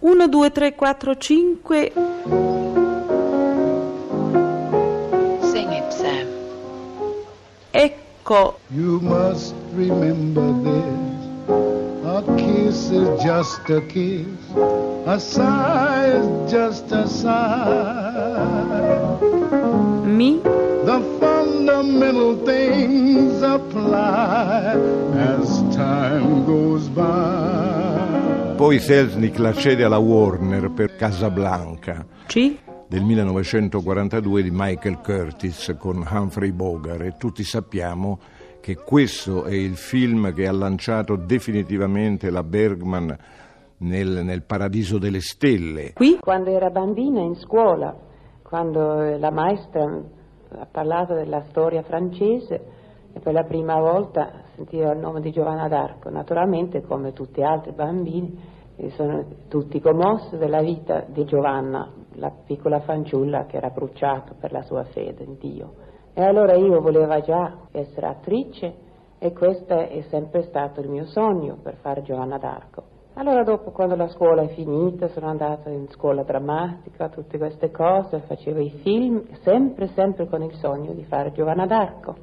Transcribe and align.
1, 0.00 0.30
2, 0.30 0.50
3, 0.50 0.70
4, 0.72 0.94
5. 0.94 1.22
Sing 5.52 5.72
it, 5.72 5.92
Sam. 5.92 6.26
Ecco, 7.74 8.54
You 8.70 9.00
must 9.00 9.54
remember 9.74 10.50
this. 10.64 10.84
A 12.06 12.22
kiss 12.38 12.90
is 12.90 13.08
just 13.22 13.68
a 13.68 13.82
kiss. 13.82 14.26
A 15.06 15.20
sigh 15.20 16.06
is 16.06 16.50
just 16.50 16.90
a 16.92 17.06
sigh. 17.06 18.38
mi, 20.06 20.40
fundamental 21.68 22.34
things 22.44 23.42
apply 23.42 24.72
as 25.12 25.62
time 25.70 26.46
goes 26.46 26.88
by. 26.88 28.54
Poi 28.56 28.78
Selznick 28.78 29.38
la 29.38 29.52
cede 29.52 29.84
alla 29.84 29.98
Warner 29.98 30.70
per 30.70 30.96
Casablanca 30.96 32.06
ci, 32.26 32.58
del 32.88 33.02
1942 33.02 34.42
di 34.42 34.50
Michael 34.50 35.00
Curtis 35.02 35.76
con 35.78 36.06
Humphrey 36.10 36.52
Bogart 36.52 37.02
e 37.02 37.14
tutti 37.18 37.44
sappiamo 37.44 38.18
che 38.60 38.76
questo 38.76 39.44
è 39.44 39.54
il 39.54 39.76
film 39.76 40.32
che 40.32 40.46
ha 40.46 40.52
lanciato 40.52 41.16
definitivamente 41.16 42.30
la 42.30 42.42
Bergman 42.42 43.14
nel, 43.80 44.24
nel 44.24 44.42
paradiso 44.42 44.96
delle 44.96 45.20
stelle. 45.20 45.92
qui, 45.92 46.16
Quando 46.18 46.48
era 46.48 46.70
bambina 46.70 47.20
in 47.20 47.34
scuola, 47.34 47.94
quando 48.42 49.16
la 49.18 49.30
maestra 49.30 50.16
ha 50.50 50.66
parlato 50.70 51.14
della 51.14 51.42
storia 51.48 51.82
francese 51.82 52.76
e 53.12 53.20
per 53.20 53.32
la 53.32 53.44
prima 53.44 53.78
volta 53.80 54.30
sentiva 54.54 54.92
il 54.92 54.98
nome 54.98 55.20
di 55.20 55.30
Giovanna 55.30 55.68
d'Arco, 55.68 56.10
naturalmente 56.10 56.82
come 56.82 57.12
tutti 57.12 57.40
gli 57.40 57.44
altri 57.44 57.72
bambini 57.72 58.56
eh, 58.76 58.90
sono 58.90 59.24
tutti 59.48 59.80
commossi 59.80 60.36
della 60.36 60.60
vita 60.60 61.04
di 61.06 61.24
Giovanna, 61.24 61.90
la 62.14 62.32
piccola 62.44 62.80
fanciulla 62.80 63.46
che 63.46 63.56
era 63.56 63.70
bruciata 63.70 64.34
per 64.38 64.52
la 64.52 64.62
sua 64.62 64.84
fede 64.84 65.24
in 65.24 65.36
Dio. 65.38 65.86
E 66.14 66.22
allora 66.22 66.54
io 66.54 66.80
volevo 66.80 67.20
già 67.20 67.66
essere 67.72 68.06
attrice 68.06 68.74
e 69.18 69.32
questo 69.32 69.74
è 69.74 70.00
sempre 70.08 70.42
stato 70.42 70.80
il 70.80 70.88
mio 70.88 71.06
sogno 71.06 71.58
per 71.62 71.76
fare 71.76 72.02
Giovanna 72.02 72.38
d'Arco. 72.38 72.97
Allora 73.18 73.42
dopo 73.42 73.72
quando 73.72 73.96
la 73.96 74.06
scuola 74.06 74.42
è 74.42 74.48
finita 74.50 75.08
sono 75.08 75.26
andata 75.26 75.70
in 75.70 75.88
scuola 75.88 76.22
drammatica, 76.22 77.08
tutte 77.08 77.36
queste 77.36 77.72
cose, 77.72 78.20
facevo 78.20 78.60
i 78.60 78.70
film, 78.84 79.24
sempre, 79.40 79.88
sempre 79.88 80.28
con 80.28 80.40
il 80.44 80.54
sogno 80.54 80.92
di 80.92 81.02
fare 81.02 81.32
Giovanna 81.32 81.66
d'Arco. 81.66 82.14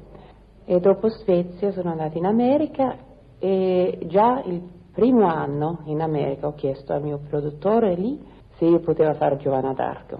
E 0.64 0.80
dopo 0.80 1.10
Svezia 1.10 1.70
sono 1.72 1.90
andata 1.90 2.16
in 2.16 2.24
America 2.24 2.96
e 3.38 3.98
già 4.06 4.40
il 4.46 4.62
primo 4.90 5.26
anno 5.26 5.80
in 5.84 6.00
America 6.00 6.46
ho 6.46 6.54
chiesto 6.54 6.94
al 6.94 7.02
mio 7.02 7.20
produttore 7.28 7.94
lì 7.94 8.18
se 8.56 8.64
io 8.64 8.80
potevo 8.80 9.12
fare 9.16 9.36
Giovanna 9.36 9.74
d'Arco. 9.74 10.18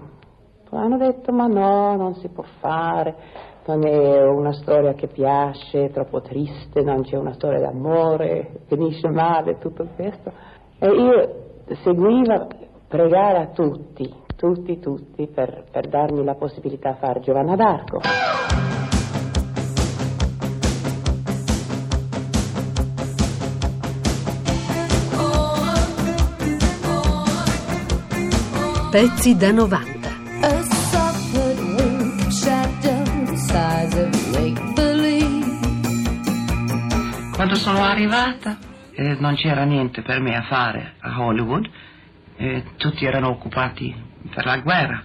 Hanno 0.69 0.97
detto 0.97 1.31
ma 1.31 1.47
no, 1.47 1.95
non 1.95 2.13
si 2.15 2.27
può 2.27 2.43
fare, 2.59 3.15
non 3.65 3.83
è 3.83 4.21
una 4.21 4.53
storia 4.53 4.93
che 4.93 5.07
piace, 5.07 5.85
è 5.85 5.89
troppo 5.89 6.21
triste, 6.21 6.83
non 6.83 7.01
c'è 7.01 7.17
una 7.17 7.33
storia 7.33 7.61
d'amore, 7.61 8.59
finisce 8.67 9.09
male, 9.09 9.57
tutto 9.57 9.87
questo. 9.95 10.31
E 10.79 10.87
io 10.87 11.65
seguivo 11.81 12.47
pregare 12.87 13.39
a 13.39 13.47
tutti, 13.47 14.13
tutti, 14.35 14.79
tutti, 14.79 15.25
per, 15.25 15.63
per 15.71 15.87
darmi 15.87 16.23
la 16.23 16.35
possibilità 16.35 16.91
di 16.91 16.97
fare 16.99 17.19
Giovanna 17.21 17.55
d'Arco. 17.55 18.01
Pezzi 28.91 29.35
da 29.35 29.51
90. 29.51 30.09
A 30.41 30.61
soft 30.61 31.35
wing 31.79 32.29
shadow 32.29 33.03
the 33.25 33.35
size 33.35 33.99
of 33.99 34.09
make 34.31 34.61
believe. 34.75 35.45
Quando 37.35 37.55
sono 37.55 37.83
arrivata 37.83 38.66
non 39.19 39.35
c'era 39.35 39.63
niente 39.63 40.01
per 40.01 40.19
me 40.19 40.35
a 40.35 40.43
fare 40.43 40.95
a 40.99 41.21
Hollywood, 41.21 41.69
eh, 42.37 42.63
tutti 42.77 43.05
erano 43.05 43.29
occupati 43.29 43.93
per 44.33 44.45
la 44.45 44.57
guerra. 44.57 45.03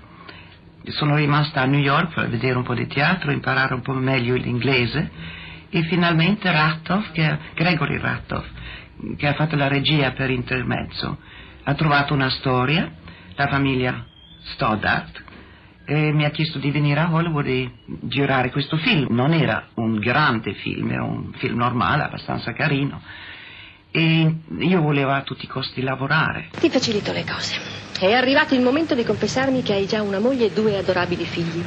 Sono 0.84 1.14
rimasta 1.14 1.60
a 1.60 1.66
New 1.66 1.80
York 1.80 2.14
per 2.14 2.28
vedere 2.28 2.56
un 2.56 2.64
po' 2.64 2.75
di 2.75 2.86
teatro, 2.86 3.31
imparare 3.31 3.75
un 3.75 3.82
po' 3.82 3.92
meglio 3.92 4.34
l'inglese 4.34 5.10
e 5.70 5.82
finalmente 5.84 6.50
Rattoff, 6.50 7.12
che, 7.12 7.38
Gregory 7.54 7.98
Rattoff, 7.98 8.47
che 9.16 9.26
ha 9.26 9.34
fatto 9.34 9.56
la 9.56 9.69
regia 9.69 10.10
per 10.12 10.31
intermezzo, 10.31 11.19
ha 11.62 11.75
trovato 11.75 12.14
una 12.14 12.31
storia, 12.31 12.91
la 13.36 13.47
famiglia 13.48 14.04
Stoddart, 14.42 15.22
e 15.84 16.12
mi 16.12 16.25
ha 16.25 16.31
chiesto 16.31 16.58
di 16.58 16.70
venire 16.70 17.00
a 17.00 17.12
Hollywood 17.12 17.47
e 17.47 17.70
girare 18.02 18.50
questo 18.50 18.76
film. 18.76 19.14
Non 19.14 19.32
era 19.32 19.69
un 19.75 19.98
grande 19.98 20.54
film, 20.54 20.91
era 20.91 21.04
un 21.04 21.32
film 21.34 21.56
normale, 21.56 22.04
abbastanza 22.04 22.52
carino. 22.52 23.00
E 23.94 24.34
io 24.58 24.80
volevo 24.80 25.10
a 25.10 25.22
tutti 25.22 25.44
i 25.44 25.48
costi 25.48 25.82
lavorare. 25.82 26.48
Ti 26.58 26.70
facilito 26.70 27.12
le 27.12 27.25
cose. 27.25 27.56
È 28.00 28.10
arrivato 28.10 28.54
il 28.54 28.62
momento 28.62 28.94
di 28.94 29.04
confessarmi 29.04 29.62
che 29.62 29.75
hai 29.75 29.86
già 29.86 30.00
una 30.00 30.19
moglie 30.19 30.47
e 30.47 30.50
due 30.50 30.78
adorabili 30.78 31.26
figli 31.26 31.62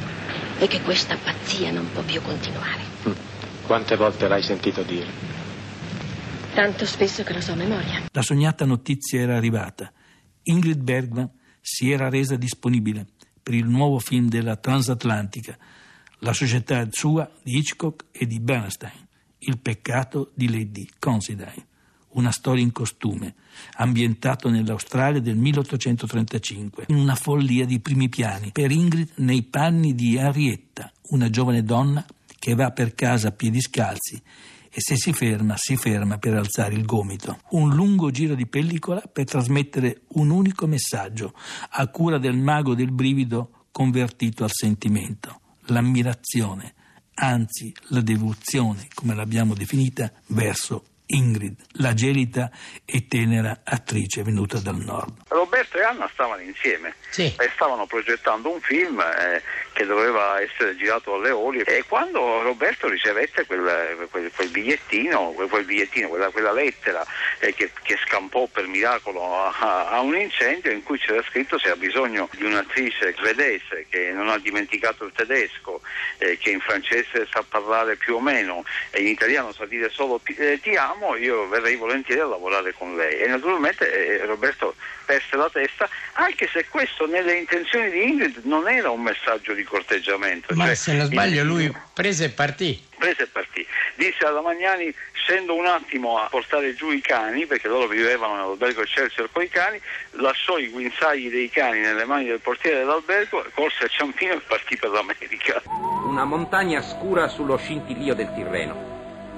e 0.58 0.66
che 0.66 0.82
questa 0.82 1.16
pazzia 1.16 1.70
non 1.70 1.88
può 1.92 2.02
più 2.02 2.20
continuare. 2.20 2.82
Quante 3.64 3.96
volte 3.96 4.26
l'hai 4.26 4.42
sentito 4.42 4.82
dire? 4.82 5.06
Tanto 6.52 6.84
spesso 6.84 7.22
che 7.22 7.32
lo 7.32 7.40
so 7.40 7.52
a 7.52 7.56
memoria. 7.56 8.02
La 8.10 8.22
sognata 8.22 8.64
notizia 8.64 9.20
era 9.20 9.36
arrivata. 9.36 9.92
Ingrid 10.42 10.82
Bergman 10.82 11.30
si 11.60 11.90
era 11.90 12.08
resa 12.08 12.36
disponibile 12.36 13.06
per 13.42 13.54
il 13.54 13.66
nuovo 13.66 13.98
film 14.00 14.28
della 14.28 14.56
Transatlantica, 14.56 15.56
la 16.20 16.32
società 16.32 16.86
sua 16.90 17.30
di 17.42 17.58
Hitchcock 17.58 18.06
e 18.10 18.26
di 18.26 18.40
Bernstein, 18.40 19.06
Il 19.38 19.58
peccato 19.58 20.32
di 20.34 20.50
Lady 20.50 20.88
Considine, 20.98 21.66
una 22.16 22.30
storia 22.30 22.62
in 22.62 22.72
costume, 22.72 23.34
ambientato 23.76 24.48
nell'Australia 24.50 25.20
del 25.20 25.36
1835, 25.36 26.86
in 26.88 26.96
una 26.96 27.14
follia 27.14 27.64
di 27.64 27.80
primi 27.80 28.08
piani, 28.08 28.50
per 28.52 28.70
Ingrid 28.70 29.12
nei 29.16 29.42
panni 29.42 29.94
di 29.94 30.16
Henrietta, 30.16 30.92
una 31.10 31.30
giovane 31.30 31.62
donna 31.62 32.04
che 32.38 32.54
va 32.54 32.70
per 32.70 32.94
casa 32.94 33.28
a 33.28 33.32
piedi 33.32 33.60
scalzi 33.60 34.20
e 34.68 34.80
se 34.80 34.96
si 34.96 35.12
ferma, 35.12 35.54
si 35.56 35.76
ferma 35.76 36.18
per 36.18 36.34
alzare 36.34 36.74
il 36.74 36.84
gomito. 36.84 37.38
Un 37.50 37.74
lungo 37.74 38.10
giro 38.10 38.34
di 38.34 38.46
pellicola 38.46 39.00
per 39.00 39.24
trasmettere 39.24 40.02
un 40.08 40.30
unico 40.30 40.66
messaggio, 40.66 41.32
a 41.70 41.86
cura 41.88 42.18
del 42.18 42.36
mago 42.36 42.74
del 42.74 42.92
brivido 42.92 43.66
convertito 43.72 44.44
al 44.44 44.50
sentimento, 44.52 45.40
l'ammirazione, 45.66 46.74
anzi 47.14 47.72
la 47.88 48.00
devozione, 48.00 48.88
come 48.94 49.14
l'abbiamo 49.14 49.54
definita, 49.54 50.12
verso 50.28 50.84
Ingrid, 51.06 51.54
la 51.78 51.94
gelida 51.94 52.50
e 52.84 53.06
tenera 53.06 53.60
attrice 53.64 54.22
venuta 54.22 54.58
dal 54.58 54.76
nord. 54.76 55.22
Roberto 55.28 55.78
e 55.78 55.82
Anna 55.82 56.08
stavano 56.12 56.42
insieme 56.42 56.94
Sì. 57.10 57.22
e 57.38 57.50
stavano 57.54 57.86
progettando 57.86 58.50
un 58.52 58.60
film 58.60 59.00
eh, 59.00 59.42
che 59.76 59.84
doveva 59.84 60.40
essere 60.40 60.74
girato 60.74 61.12
alle 61.12 61.30
Oli 61.30 61.60
e 61.60 61.84
quando 61.86 62.40
Roberto 62.40 62.88
ricevette 62.88 63.44
quel, 63.44 64.08
quel- 64.10 64.30
quel 64.34 64.48
bigliettino, 64.48 65.32
quel, 65.32 65.64
bigliettino, 65.64 66.08
quella, 66.08 66.30
quella 66.30 66.52
lettera 66.52 67.04
eh, 67.40 67.52
che, 67.52 67.70
che 67.82 67.98
scampò 68.06 68.46
per 68.46 68.66
miracolo 68.68 69.36
a, 69.36 69.90
a 69.90 70.00
un 70.00 70.16
incendio 70.16 70.70
in 70.70 70.82
cui 70.82 70.98
c'era 70.98 71.22
scritto 71.28 71.58
se 71.58 71.68
ha 71.68 71.76
bisogno 71.76 72.26
di 72.32 72.44
un'attrice 72.44 73.14
svedese 73.18 73.84
che 73.90 74.12
non 74.12 74.30
ha 74.30 74.38
dimenticato 74.38 75.04
il 75.04 75.12
tedesco, 75.12 75.82
eh, 76.16 76.38
che 76.38 76.52
in 76.52 76.60
francese 76.60 77.28
sa 77.30 77.44
parlare 77.46 77.96
più 77.96 78.14
o 78.14 78.20
meno 78.20 78.64
e 78.88 79.02
in 79.02 79.08
italiano 79.08 79.52
sa 79.52 79.66
dire 79.66 79.90
solo 79.90 80.22
eh, 80.38 80.58
ti 80.62 80.74
amo, 80.74 81.16
io 81.16 81.48
verrei 81.48 81.76
volentieri 81.76 82.22
a 82.22 82.26
lavorare 82.26 82.72
con 82.72 82.96
lei. 82.96 83.18
E 83.18 83.26
naturalmente 83.26 83.92
eh, 83.92 84.24
Roberto 84.24 84.74
perse 85.04 85.36
la 85.36 85.50
testa, 85.50 85.88
anche 86.14 86.48
se 86.48 86.66
questo 86.68 87.06
nelle 87.06 87.34
intenzioni 87.34 87.90
di 87.90 88.08
Ingrid 88.08 88.40
non 88.44 88.68
era 88.68 88.90
un 88.90 89.02
messaggio 89.02 89.52
di 89.52 89.64
corteggiamento. 89.66 90.54
Ma 90.54 90.66
cioè, 90.66 90.74
se 90.74 90.92
non 90.94 91.06
sbaglio 91.06 91.42
il- 91.42 91.46
lui 91.46 91.76
prese 91.92 92.24
e 92.26 92.28
partì. 92.30 92.82
prese 92.98 93.22
e 93.24 93.26
partì. 93.26 93.66
Disse 93.94 94.24
alla 94.24 94.40
Magnani 94.40 94.92
scendo 95.12 95.54
un 95.54 95.66
attimo 95.66 96.18
a 96.18 96.28
portare 96.28 96.74
giù 96.74 96.90
i 96.90 97.00
cani, 97.00 97.46
perché 97.46 97.68
loro 97.68 97.86
vivevano 97.86 98.34
nell'albergo 98.36 98.82
Excelsior 98.82 99.28
con 99.32 99.42
i 99.42 99.48
cani, 99.48 99.80
lasciò 100.12 100.56
i 100.58 100.68
guinzagli 100.68 101.28
dei 101.30 101.50
cani 101.50 101.80
nelle 101.80 102.04
mani 102.04 102.26
del 102.26 102.40
portiere 102.40 102.78
dell'albergo, 102.78 103.44
corse 103.54 103.84
a 103.84 103.88
Ciampino 103.88 104.32
e 104.34 104.40
partì 104.46 104.76
per 104.76 104.90
l'America. 104.90 105.62
Una 106.04 106.24
montagna 106.24 106.80
scura 106.82 107.28
sullo 107.28 107.56
scintillio 107.56 108.14
del 108.14 108.32
Tirreno. 108.34 108.94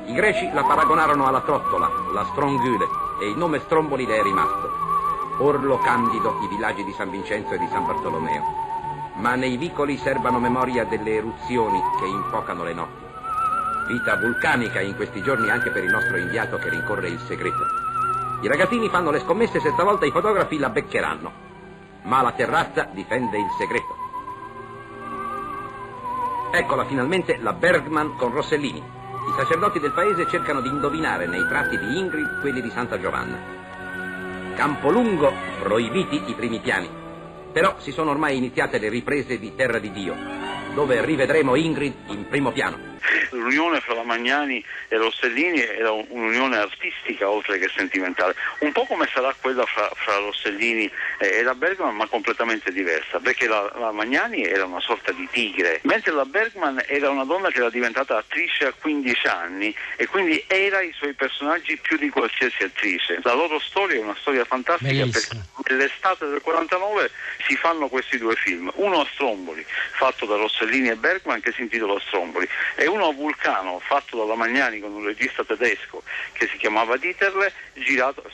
I 0.07 0.13
greci 0.15 0.51
la 0.53 0.63
paragonarono 0.63 1.27
alla 1.27 1.41
trottola, 1.43 1.89
la 2.13 2.25
strongule, 2.33 2.87
e 3.21 3.29
il 3.29 3.37
nome 3.37 3.61
Stromboli 3.61 4.07
le 4.07 4.19
è 4.19 4.23
rimasto. 4.23 4.87
Orlo 5.41 5.79
candido 5.79 6.39
i 6.43 6.49
villaggi 6.49 6.83
di 6.85 6.93
San 6.97 7.11
Vincenzo 7.11 7.53
e 7.55 7.59
di 7.59 7.69
San 7.71 7.87
Bartolomeo. 7.87 8.67
Ma 9.19 9.35
nei 9.35 9.57
vicoli 9.57 9.97
serbano 9.97 10.39
memoria 10.39 10.85
delle 10.85 11.17
eruzioni 11.17 11.81
che 11.99 12.07
infocano 12.07 12.65
le 12.65 12.73
notti. 12.73 13.07
Vita 13.89 14.17
vulcanica 14.17 14.81
in 14.81 14.97
questi 14.97 15.23
giorni 15.23 15.51
anche 15.51 15.71
per 15.71 15.83
il 15.83 15.91
nostro 15.91 16.17
inviato 16.17 16.57
che 16.59 16.69
rincorre 16.69 17.09
il 17.09 17.19
segreto. 17.21 17.65
I 18.43 18.47
ragazzini 18.47 18.89
fanno 18.89 19.11
le 19.11 19.19
scommesse 19.19 19.61
se 19.61 19.71
stavolta 19.71 20.07
i 20.07 20.13
fotografi 20.13 20.59
la 20.59 20.69
beccheranno. 20.69 21.33
Ma 22.03 22.23
la 22.23 22.33
terrazza 22.33 22.89
difende 22.93 23.39
il 23.39 23.49
segreto. 23.59 23.97
Eccola 26.53 26.85
finalmente 26.85 27.39
la 27.39 27.53
Bergman 27.53 28.15
con 28.17 28.33
Rossellini. 28.33 28.79
I 28.79 29.33
sacerdoti 29.37 29.81
del 29.81 29.93
paese 29.93 30.29
cercano 30.29 30.61
di 30.61 30.69
indovinare 30.69 31.27
nei 31.27 31.47
tratti 31.49 31.77
di 31.77 31.99
Ingrid 31.99 32.41
quelli 32.41 32.63
di 32.63 32.71
Santa 32.71 33.01
Giovanna. 33.01 33.37
Campolungo, 34.55 35.33
proibiti 35.59 36.23
i 36.31 36.35
primi 36.35 36.61
piani. 36.61 37.07
Però 37.53 37.77
si 37.79 37.93
sono 37.93 38.11
ormai 38.11 38.37
iniziate 38.37 38.79
le 38.79 38.89
riprese 38.89 39.39
di 39.39 39.55
Terra 39.55 39.79
di 39.79 39.91
Dio, 39.91 40.15
dove 40.75 41.05
rivedremo 41.05 41.55
Ingrid 41.55 41.95
in 42.09 42.27
primo 42.29 42.53
piano. 42.53 42.88
L'unione 43.31 43.81
fra 43.81 43.95
la 43.95 44.03
Magnani 44.03 44.65
e 44.89 44.97
Rossellini 44.97 45.61
era 45.61 45.91
un'unione 45.91 46.57
artistica 46.57 47.29
oltre 47.29 47.59
che 47.59 47.71
sentimentale, 47.75 48.35
un 48.61 48.73
po' 48.73 48.85
come 48.85 49.09
sarà 49.13 49.35
quella 49.41 49.65
fra, 49.67 49.91
fra 49.95 50.17
Rossellini 50.17 50.91
e 51.19 51.43
la 51.43 51.55
Bergman, 51.55 51.95
ma 51.95 52.07
completamente 52.07 52.73
diversa, 52.73 53.19
perché 53.19 53.47
la, 53.47 53.71
la, 53.77 53.93
Magnani 53.93 54.43
era 54.45 54.65
una 54.65 54.81
sorta 54.81 55.13
di 55.13 55.29
tigre, 55.31 55.81
mentre 55.83 56.13
la 56.13 56.25
Bergman 56.25 56.83
era 56.87 57.11
una 57.11 57.25
donna 57.25 57.51
che 57.51 57.59
era 57.59 57.71
diventata 57.71 58.17
attrice 58.17 58.67
a 58.67 58.73
15 58.73 59.27
anni 59.27 59.75
e 59.97 60.07
quindi 60.07 60.43
era 60.47 60.81
i 60.81 60.93
suoi 60.93 61.15
personaggi 61.15 61.77
più 61.79 61.97
di 61.97 62.09
qualsiasi 62.11 62.63
attrice. 62.63 63.21
La 63.23 63.35
loro 63.35 63.59
storia 63.59 63.97
è 63.97 64.03
una 64.03 64.17
storia 64.21 64.45
fantastica 64.45 64.91
Bellissimo. 64.91 65.45
perché 65.57 65.75
nell'estate 65.75 66.27
del 66.27 66.41
49 66.41 67.11
si 67.47 67.57
fanno 67.57 67.89
questi 67.89 68.19
due 68.19 68.35
film, 68.37 68.71
uno 68.77 69.01
a 69.01 69.07
Stromboli, 69.13 69.65
fatto 69.93 70.27
da 70.27 70.37
Rossellini 70.37 70.89
e 70.89 70.97
Bergman 70.97 71.41
che 71.41 71.53
si 71.53 71.63
intitola 71.63 71.99
Stromboli, 72.01 72.49
e 72.77 72.87
uno 72.89 73.07
a 73.09 73.13
Vulcano 73.13 73.81
fatto 73.81 74.19
dalla 74.19 74.35
Magnani 74.35 74.81
con 74.81 74.93
un 74.93 75.05
regista 75.05 75.45
tedesco 75.45 76.03
che 76.33 76.49
si 76.51 76.57
chiamava 76.57 76.97
Dieterle, 76.97 77.53
girato 77.75 78.25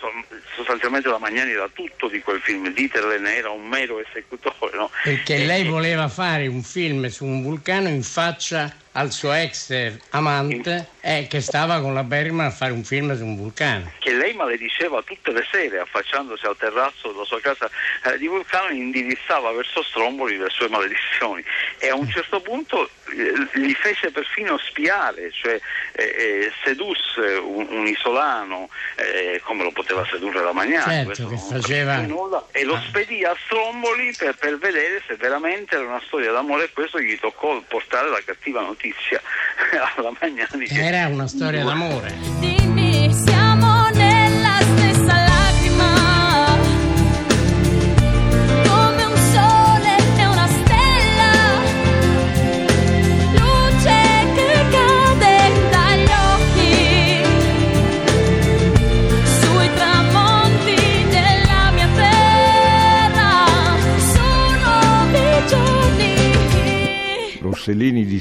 sostanzialmente 0.56 1.08
la 1.08 1.18
Magnani 1.18 1.50
era 1.50 1.68
tutto 1.72 2.08
di 2.08 2.20
quel 2.20 2.40
film, 2.40 2.72
Dieterle 2.72 3.18
ne 3.18 3.36
era 3.36 3.50
un 3.50 3.66
mero 3.66 4.00
esecutore. 4.00 4.76
No? 4.76 4.90
Perché 5.02 5.38
lei 5.38 5.64
voleva 5.64 6.08
fare 6.08 6.46
un 6.46 6.62
film 6.62 7.06
su 7.08 7.24
un 7.24 7.42
vulcano 7.42 7.88
in 7.88 8.02
faccia 8.02 8.82
al 8.96 9.10
suo 9.10 9.32
ex 9.32 9.92
amante 10.10 10.88
eh, 11.00 11.26
che 11.28 11.40
stava 11.40 11.80
con 11.80 11.94
la 11.94 12.04
Bergman 12.04 12.46
a 12.46 12.50
fare 12.50 12.72
un 12.72 12.84
film 12.84 13.16
su 13.16 13.24
un 13.24 13.36
vulcano. 13.36 13.90
che 13.98 14.14
lei 14.14 14.34
malediceva 14.34 15.02
tutte 15.02 15.32
le 15.32 15.44
sere 15.50 15.80
affacciandosi 15.80 16.46
al 16.46 16.56
terrazzo 16.56 17.10
della 17.10 17.24
sua 17.24 17.40
casa 17.40 17.68
eh, 18.04 18.18
di 18.18 18.28
Vulcano 18.28 18.72
indirizzava 18.72 19.50
verso 19.52 19.82
Stromboli 19.82 20.38
le 20.38 20.48
sue 20.50 20.68
maledizioni 20.68 21.42
e 21.78 21.88
a 21.88 21.96
un 21.96 22.08
certo 22.08 22.40
punto 22.40 22.88
eh, 23.10 23.58
gli 23.58 23.72
fece 23.72 24.10
perfino 24.12 24.58
spiare 24.58 25.30
cioè 25.32 25.60
eh, 25.92 26.02
eh, 26.02 26.52
sedusse 26.62 27.20
un, 27.42 27.66
un 27.68 27.86
isolano 27.86 28.68
eh, 28.96 29.40
come 29.44 29.64
lo 29.64 29.72
poteva 29.72 30.06
sedurre 30.06 30.42
la 30.42 30.52
Magnani 30.52 31.12
Certo, 31.14 31.36
faceva- 31.36 31.96
nulla, 31.98 32.46
e 32.52 32.64
lo 32.64 32.80
spedì 32.86 33.24
a 33.24 33.36
Stromboli 33.44 34.14
per, 34.16 34.36
per 34.36 34.56
vedere 34.58 35.02
se 35.06 35.16
veramente 35.16 35.74
era 35.74 35.84
una 35.84 36.02
storia 36.06 36.30
d'amore 36.30 36.64
e 36.64 36.72
questo 36.72 37.00
gli 37.00 37.18
toccò 37.18 37.60
portare 37.66 38.08
la 38.08 38.22
cattiva 38.24 38.60
notizia 38.60 38.83
alla 39.96 40.12
Magnani 40.20 40.66
Era 40.68 41.06
una 41.08 41.26
storia 41.26 41.64
d'amore. 41.64 42.53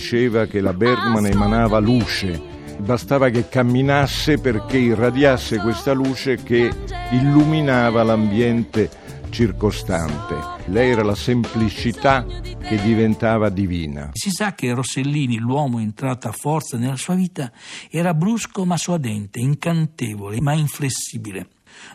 Diceva 0.04 0.48
che 0.48 0.60
la 0.60 0.74
Bergman 0.74 1.28
emanava 1.28 1.80
luce, 1.80 2.38
bastava 2.80 3.30
che 3.30 3.48
camminasse 3.48 4.38
perché 4.38 4.78
irradiasse 4.78 5.60
questa 5.60 5.94
luce 5.94 6.44
che 6.44 6.70
illuminava 7.12 8.04
l'ambiente 8.04 8.90
circostante. 9.30 10.36
Lei 10.66 10.92
era 10.92 11.04
la 11.04 11.16
semplicità 11.16 12.26
che 12.26 12.82
diventava 12.82 13.48
divina. 13.48 14.10
Si 14.12 14.30
sa 14.30 14.54
che 14.54 14.74
Rossellini, 14.74 15.38
l'uomo 15.38 15.80
entrato 15.80 16.28
a 16.28 16.34
forza 16.34 16.78
nella 16.78 16.98
sua 16.98 17.16
vita, 17.16 17.50
era 17.90 18.14
brusco 18.14 18.66
ma 18.66 18.76
suadente, 18.76 19.40
incantevole 19.40 20.42
ma 20.42 20.52
inflessibile. 20.52 21.48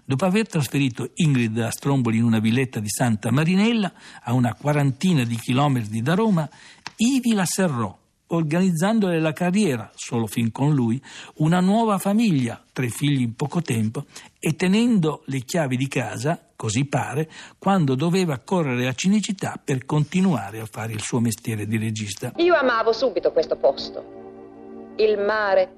Dopo 0.04 0.24
aver 0.24 0.48
trasferito 0.48 1.10
Ingrid 1.14 1.58
a 1.58 1.70
Stromboli 1.70 2.16
in 2.16 2.24
una 2.24 2.40
villetta 2.40 2.80
di 2.80 2.88
Santa 2.88 3.30
Marinella, 3.30 3.92
a 4.22 4.32
una 4.32 4.54
quarantina 4.54 5.24
di 5.24 5.36
chilometri 5.36 6.00
da 6.00 6.14
Roma, 6.14 6.48
ivi 6.96 7.32
la 7.32 7.44
serrò, 7.44 7.96
organizzandole 8.28 9.20
la 9.20 9.32
carriera, 9.32 9.90
solo 9.94 10.26
fin 10.26 10.50
con 10.50 10.74
lui, 10.74 11.00
una 11.36 11.60
nuova 11.60 11.98
famiglia, 11.98 12.62
tre 12.72 12.88
figli 12.88 13.20
in 13.20 13.34
poco 13.34 13.62
tempo, 13.62 14.04
e 14.38 14.54
tenendo 14.54 15.22
le 15.26 15.40
chiavi 15.40 15.76
di 15.76 15.88
casa, 15.88 16.40
così 16.56 16.86
pare, 16.86 17.28
quando 17.58 17.94
doveva 17.94 18.38
correre 18.38 18.88
a 18.88 18.92
Cinecittà 18.92 19.60
per 19.62 19.84
continuare 19.86 20.60
a 20.60 20.66
fare 20.66 20.92
il 20.92 21.00
suo 21.00 21.20
mestiere 21.20 21.66
di 21.66 21.78
regista. 21.78 22.32
Io 22.36 22.54
amavo 22.54 22.92
subito 22.92 23.32
questo 23.32 23.56
posto. 23.56 24.94
Il 24.96 25.18
mare, 25.18 25.70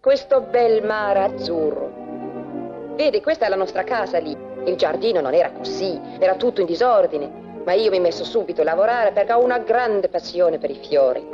questo 0.00 0.40
bel 0.40 0.84
mare 0.84 1.22
azzurro. 1.22 2.94
Vedi, 2.96 3.20
questa 3.20 3.46
è 3.46 3.48
la 3.48 3.56
nostra 3.56 3.84
casa 3.84 4.18
lì. 4.18 4.36
Il 4.66 4.76
giardino 4.76 5.20
non 5.20 5.34
era 5.34 5.52
così, 5.52 6.00
era 6.18 6.36
tutto 6.36 6.60
in 6.60 6.66
disordine. 6.66 7.42
Ma 7.64 7.72
io 7.72 7.90
mi 7.90 8.00
messo 8.00 8.24
subito 8.24 8.60
a 8.60 8.64
lavorare 8.64 9.12
perché 9.12 9.32
ho 9.32 9.42
una 9.42 9.58
grande 9.58 10.08
passione 10.08 10.58
per 10.58 10.70
i 10.70 10.78
fiori. 10.86 11.26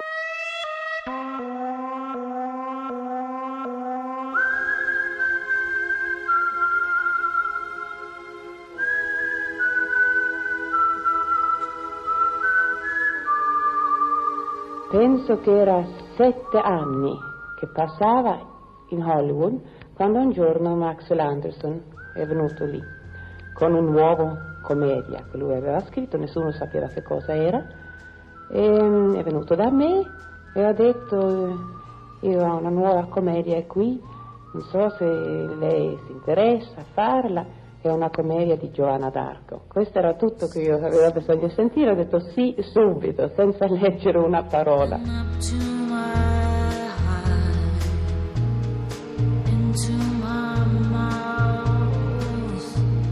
Penso 15.31 15.45
che 15.45 15.61
era 15.61 15.85
sette 16.17 16.59
anni 16.59 17.17
che 17.55 17.69
passava 17.69 18.41
in 18.89 19.01
Hollywood 19.01 19.61
quando 19.95 20.19
un 20.19 20.33
giorno 20.33 20.75
Max 20.75 21.09
Landerson 21.09 21.81
è 22.15 22.27
venuto 22.27 22.65
lì 22.65 22.83
con 23.53 23.75
un 23.75 23.93
nuovo 23.93 24.37
commedia 24.61 25.23
che 25.31 25.37
lui 25.37 25.55
aveva 25.55 25.79
scritto, 25.83 26.17
nessuno 26.17 26.51
sapeva 26.51 26.89
che 26.89 27.03
cosa 27.03 27.33
era, 27.33 27.65
e 28.51 28.83
mm, 28.83 29.15
è 29.15 29.23
venuto 29.23 29.55
da 29.55 29.71
me 29.71 30.05
e 30.53 30.65
ha 30.65 30.73
detto 30.73 31.59
io 32.23 32.45
ho 32.45 32.57
una 32.59 32.71
nuova 32.71 33.05
commedia 33.05 33.65
qui, 33.67 34.03
non 34.53 34.63
so 34.65 34.91
se 34.97 35.05
lei 35.05 35.97
si 36.07 36.11
interessa 36.11 36.81
a 36.81 36.85
farla, 36.93 37.47
è 37.83 37.89
una 37.89 38.11
commedia 38.11 38.57
di 38.57 38.71
Giovanna 38.71 39.09
d'Arco. 39.09 39.65
Questo 39.67 39.99
era 39.99 40.15
tutto 40.15 40.49
che 40.49 40.61
io 40.61 40.77
avevo 40.77 41.11
bisogno 41.13 41.47
di 41.47 41.55
sentire, 41.55 41.93
ho 41.93 41.95
detto 41.95 42.21
sì 42.35 42.55
subito, 42.59 43.31
senza 43.35 43.67
leggere 43.73 44.19
una 44.19 44.43
parola. 44.43 45.01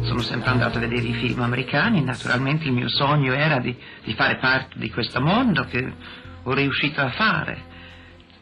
Sono 0.03 0.21
sempre 0.21 0.51
andato 0.51 0.77
a 0.77 0.81
vedere 0.81 1.07
i 1.07 1.15
film 1.15 1.41
americani, 1.41 2.03
naturalmente 2.03 2.67
il 2.67 2.73
mio 2.73 2.89
sogno 2.89 3.33
era 3.33 3.61
di, 3.61 3.75
di 4.05 4.13
fare 4.15 4.37
parte 4.37 4.79
di 4.79 4.91
questo 4.91 5.21
mondo 5.21 5.65
che 5.65 5.93
ho 6.43 6.53
riuscito 6.53 7.01
a 7.01 7.11
fare. 7.11 7.77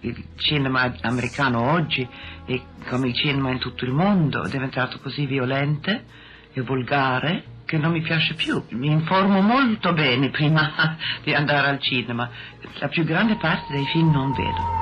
Il 0.01 0.25
cinema 0.37 0.93
americano 1.03 1.71
oggi, 1.73 2.07
come 2.89 3.09
il 3.09 3.15
cinema 3.15 3.51
in 3.51 3.59
tutto 3.59 3.85
il 3.85 3.93
mondo, 3.93 4.45
è 4.45 4.49
diventato 4.49 4.99
così 5.01 5.27
violente 5.27 6.05
e 6.53 6.61
volgare 6.61 7.55
che 7.67 7.77
non 7.77 7.93
mi 7.93 8.01
piace 8.01 8.35
più. 8.35 8.63
Mi 8.71 8.91
informo 8.91 9.41
molto 9.43 9.93
bene 9.93 10.31
prima 10.31 10.97
di 11.23 11.35
andare 11.35 11.69
al 11.69 11.81
cinema. 11.81 12.31
La 12.79 12.89
più 12.89 13.05
grande 13.05 13.37
parte 13.37 13.73
dei 13.73 13.87
film 13.87 14.11
non 14.11 14.33
vedo. 14.33 14.75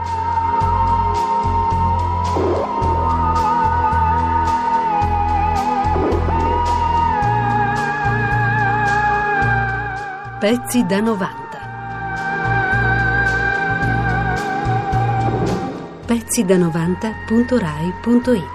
Pezzi 10.38 10.84
da 10.84 11.00
90. 11.00 11.43
Pezzi 16.14 16.44
da 16.44 16.56
90.rai.it 16.56 18.53